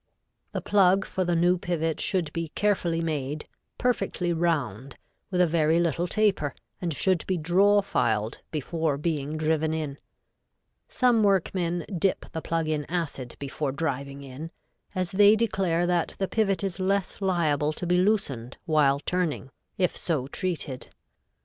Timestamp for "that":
15.85-16.15